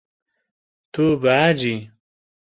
[0.93, 1.75] Tu behecî.